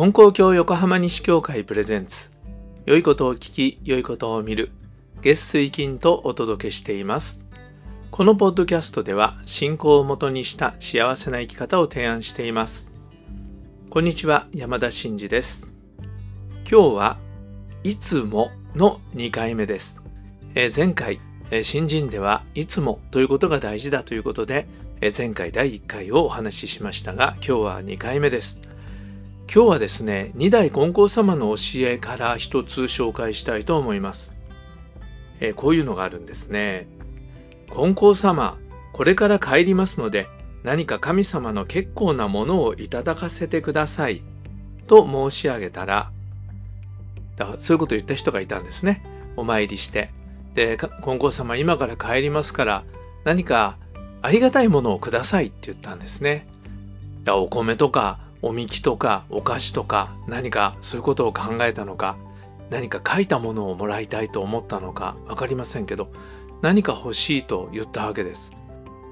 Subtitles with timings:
[0.00, 2.30] 金光教横浜西教会プレゼンツ。
[2.86, 4.70] 良いことを聞き良いことを見る。
[5.20, 7.46] 月水金とお届けしています。
[8.10, 12.90] このポッドキャストでは信仰をもとにした幸せな生き方を提案しています。
[13.90, 15.70] こんにちは山田真嗣です。
[16.66, 17.18] 今日は
[17.84, 20.00] いつもの2回目です、
[20.54, 21.20] えー、前回、
[21.50, 24.66] え、新人ではいつもということが大事だということで、
[25.02, 28.69] え、前回第1回をお話ししましたが今日は2回目です。
[29.52, 34.36] 今日はですね二代金光様の教えから一つ紹介したいと思います、
[35.40, 36.86] え、こういうのがあるんですね。
[37.72, 38.58] 金光様
[38.92, 40.28] これから帰りますので
[40.62, 44.22] 何か神様の結構なものをいただかせてください。
[44.86, 46.12] と申し上げたら
[47.34, 49.02] だからそういうことを言った人がいたんですね。
[49.36, 50.12] お参りして。
[50.54, 52.84] で金光様今から帰りますから
[53.24, 53.78] 何か
[54.22, 56.46] ありがたいものをくださいって言ったんですね。
[57.24, 62.16] だお米とかおみきとかお菓子とか何かそういうことを考えたのか
[62.70, 66.10] 何か書いたものをもらいたいと思ったのか分かりませんけど
[66.62, 68.50] 何か欲しいと言ったわけです。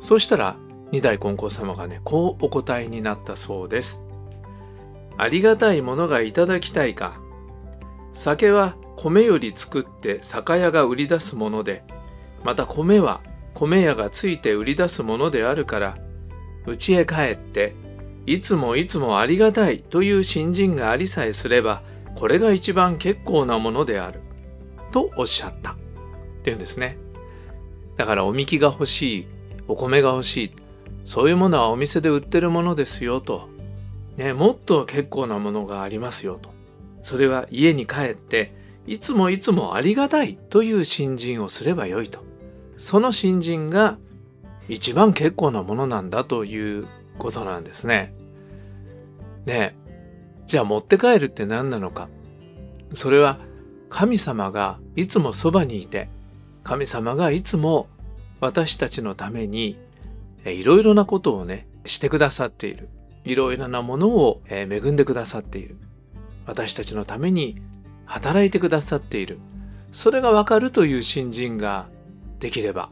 [0.00, 0.56] そうしたら
[0.90, 4.04] 二代金光様がねこうお答えになったそうです。
[5.16, 7.20] ありがたいものがいただきたいか。
[8.12, 11.82] 酒は米より作って酒屋が売り出すもので
[12.44, 13.22] また米は
[13.54, 15.98] 米屋がついて売り出すものであるから
[16.66, 17.74] 家へ帰って
[18.26, 21.82] いつもいつもありがたいという新人がありさえすれば
[22.14, 24.20] これが一番結構なものである。
[24.90, 25.72] とおっしゃった。
[25.72, 25.74] っ
[26.42, 26.98] ていうんですね。
[27.96, 29.26] だからおみきが欲しい
[29.66, 30.52] お米が欲しい。
[31.04, 33.48] そういうものはお店で売ってるものですよと、
[34.16, 36.50] ね、もっと結構なものがありますよと。
[37.02, 38.54] それは家に帰って
[38.86, 42.20] いつもいつもありがたいという新人をすればよいと。
[42.76, 43.98] その新人が
[44.68, 46.86] 一番結構なものなんだという
[47.18, 48.14] ことなんですね。
[49.46, 49.76] ね
[50.46, 52.08] じゃあ持って帰るって何なのか。
[52.92, 53.38] それは
[53.88, 56.08] 神様がいつもそばにいて、
[56.64, 57.88] 神様がいつも
[58.40, 59.78] 私たちのために
[60.44, 62.88] いろいろなことをね、してくださっている。
[63.24, 65.76] いろいろなものを恵んでくださっている。
[66.46, 67.62] 私たちのために
[68.04, 69.38] 働いてくださっている。
[69.92, 71.88] それがわかるという新人が
[72.40, 72.90] できれば、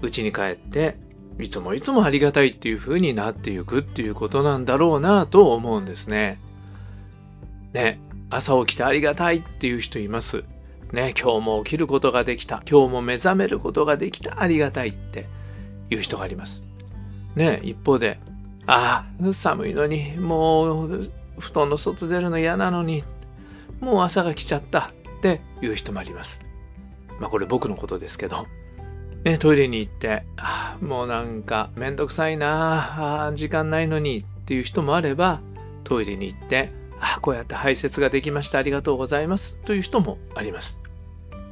[0.00, 0.96] うちに帰って
[1.40, 6.40] いつもいつもありがたいっていう風になっていくっていうことなんだろうなと思うんですね。
[7.72, 10.44] ね、朝起きてありがたいっていう人います。
[10.92, 12.62] ね、今日も起きることができた。
[12.68, 14.42] 今日も目覚めることができた。
[14.42, 15.26] ありがたいって
[15.88, 16.64] いう人があります。
[17.36, 18.18] ね、一方で、
[18.66, 21.00] ああ、寒いのに、もう
[21.38, 23.04] 布団の外出るの嫌なのに、
[23.80, 26.44] もう朝が来ちゃったっていう人もあります。
[27.20, 28.46] まあこれ僕のことですけど。
[29.24, 35.40] ね、トイレに行って、あもうなんかめんどくさいなあ時間ないのにっていう人もあれば、
[35.84, 40.80] トイレに行って、あこうやって排泄ができましたありがとうございますという人もあります。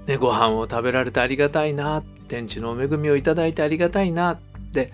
[0.06, 4.38] ね、ご飯を食べられてありがたいな天地のお恵みをいただいてありがたいなっ
[4.72, 4.92] て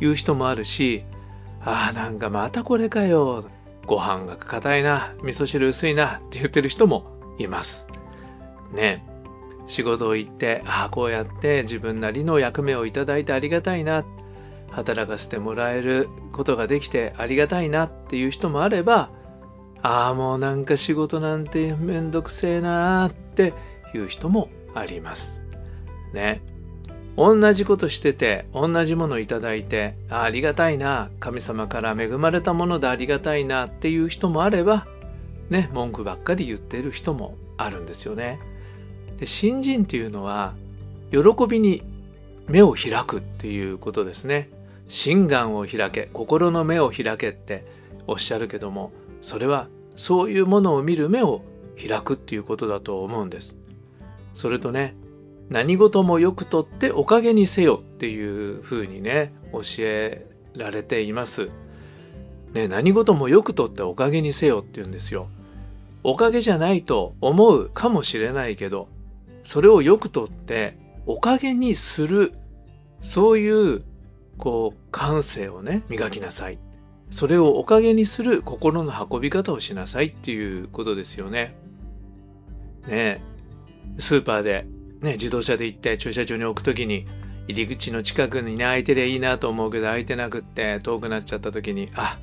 [0.00, 1.04] いう人もあるし、
[1.64, 3.44] ああなんかまたこれかよ
[3.86, 7.04] ご飯が硬いな味噌汁薄いなって言ってる人も
[7.38, 7.88] います。
[8.72, 9.04] ね
[9.72, 14.04] 仕事を行ってああこうやって自分なりの役目をいただいてありがたいな
[14.70, 19.10] 働かせてもらえることができてありがたいなっていう人もあれば
[19.80, 23.54] ああもうなんか仕事なんてめんどくせえなーって
[23.94, 25.42] いう人もあります。
[26.12, 26.42] ね。
[27.16, 34.86] 同じことしてて同じものいただいてあありがたいな神様から恵まれたものでありがたいなっていう人もあれば
[35.50, 38.51] ね文句ばっかり言ってる人もあるんですよね。
[39.22, 40.52] で新人っていうのは
[41.12, 41.84] 喜びに
[42.48, 44.50] 目を開くっていうことですね。
[44.88, 47.64] 心眼を開け心の目を開けって
[48.08, 48.90] おっしゃるけども
[49.20, 51.42] それはそういうものを見る目を
[51.80, 53.54] 開くっていうことだと思うんです。
[54.34, 54.96] それとね
[55.50, 60.26] 何事もよくとっておかげにせよっていうふうにね教え
[60.56, 61.48] られています。
[62.54, 65.28] ね何事もよくとっておかげにせよって言うんですよ。
[66.02, 68.88] おかげじゃないと思うかもしれないけど
[69.42, 72.34] それをよくとっておかげにする
[73.00, 73.82] そういう
[74.38, 76.58] こう感性をね磨きなさい。
[77.10, 81.54] それをおかげにする心の運び方をしなさいっていうことですよね。
[82.88, 83.22] ね
[83.98, 84.66] スーパーで、
[85.00, 87.04] ね、自動車で行って駐車場に置く時に
[87.48, 92.18] 入り口の近くにね空いてりゃいいなと思うけど空いてなくって遠くなっちゃった時にあ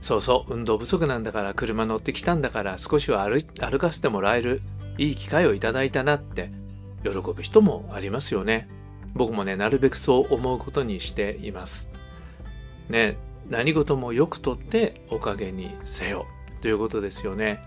[0.00, 4.62] そうそう運動不足なんだから車乗ってきたんだから少しは歩歩かせてもらえる。
[5.00, 6.50] いい機会をいただいたなって
[7.02, 8.68] 喜ぶ人もありますよね。
[9.14, 11.88] 僕もね、なるべくそう思うことにしています。
[12.90, 13.16] ね、
[13.48, 16.26] 何事もよくとっておかげにせよ。
[16.60, 17.60] ということですよね。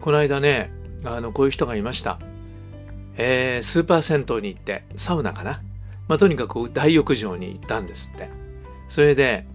[0.00, 0.72] この間ね、
[1.04, 2.18] あの、こういう人がいました。
[3.16, 5.62] えー、スーパー銭湯に行って、サウナかな。
[6.08, 8.28] まあ、とにかく大浴場に行ったんですって。
[8.88, 9.46] それで、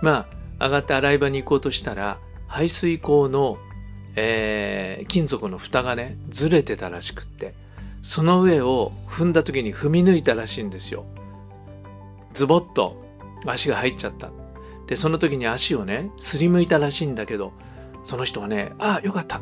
[0.00, 0.26] ま
[0.58, 3.58] あ、上がって洗い場に行こうとしたら、排水口の、
[4.16, 7.54] えー、金属の蓋がね、ずれてたらしくって、
[8.02, 11.06] その上を踏んだ時に踏み抜いたらしいんですよ。
[12.32, 13.02] ズボッと
[13.46, 14.30] 足が入っちゃった。
[14.86, 17.52] で、その時に足をね、すりむいたらしいんだけど、
[18.04, 19.40] その人はね、ああ、よかった。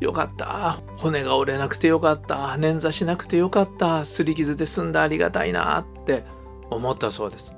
[0.00, 0.80] よかった。
[0.96, 2.36] 骨が折れなくてよかった。
[2.58, 4.04] 捻挫しなくてよかった。
[4.04, 6.24] すり傷で済んだありがたいなって
[6.70, 7.50] 思ったそうです。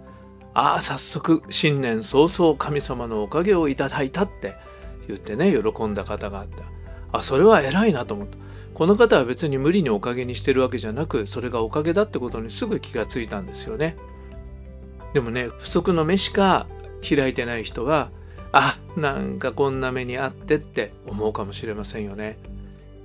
[0.54, 4.54] ああ、早速、新年早々神様のおかげをいただいたって
[5.10, 6.64] 言ってね、喜んだ方があった。
[7.12, 8.36] あ、それは偉いなと思った。
[8.74, 13.96] この方は別に無理におかげにしてるわけじゃなく、それがおかげだってことにすぐ気がついたんですよね。
[15.12, 16.66] でもね、不足の目しか
[17.06, 18.10] 開いてない人は、
[18.52, 22.38] あなんかこんな目にあってって思うかもしれませんよね。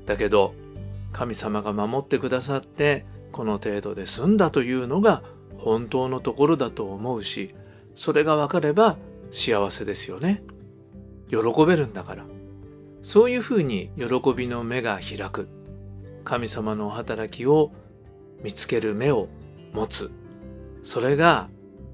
[0.05, 0.53] だけど
[1.11, 5.23] 神様が守ってくださってこの程度で済んだというのが
[5.57, 7.55] 本当のところだと思うし
[7.95, 8.97] それが分かれば
[9.31, 10.43] 幸せですよね。
[11.29, 12.25] 喜べるんだから。
[13.01, 15.47] そういうふうに喜びの目が開く。
[16.23, 17.71] 神様のお働きを
[18.43, 19.27] 見つける目を
[19.73, 20.11] 持つ。
[20.83, 21.49] それが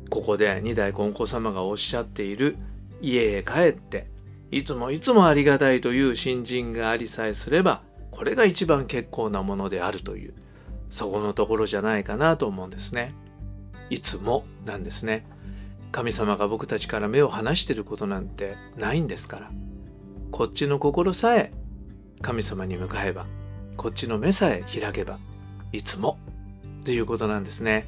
[0.10, 2.58] ここで二代金光様がおっしゃっている
[3.02, 4.08] 「家へ帰って
[4.52, 10.34] いつもいつもありがたいという新人がありさえすればこれが一番結構なものであるという。
[10.90, 13.16] そこのところじゃないかなと思うんですね。
[13.90, 15.26] いつもなんですね。
[15.92, 19.52] 神様が僕たちから目を離してることなんてないんですから。
[20.32, 21.52] こっちの心さえ
[22.22, 23.26] 神様に向かえば
[23.76, 25.20] こっちの目さえ開けば
[25.74, 26.18] いつも
[26.86, 27.86] ということなんですね。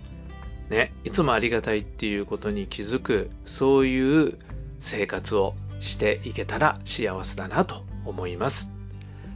[0.70, 4.38] ね、いつもありがたいっていうことに気づくそういう
[4.80, 8.72] 生活をしていけたら幸せだなと思います。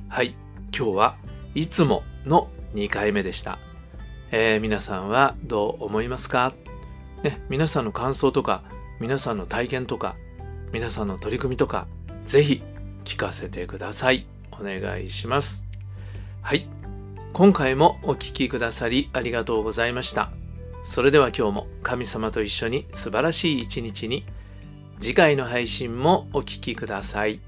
[0.09, 0.35] はい、
[0.75, 1.15] 今日は
[1.53, 3.59] いつもの2回目でした。
[4.31, 6.53] えー、皆さんはどう思いますか？
[7.23, 8.63] ね、皆さんの感想とか、
[8.99, 10.15] 皆さんの体験とか、
[10.71, 11.87] 皆さんの取り組みとか、
[12.25, 12.61] ぜひ
[13.05, 14.27] 聞かせてください。
[14.51, 15.65] お願いします。
[16.41, 16.67] はい。
[17.33, 20.31] 今回もお聴きくださりありがとうございました。
[20.83, 24.25] それでは今日も神様と一緒に素晴らしい一日に
[24.99, 27.41] 次回の配信もお聴きください。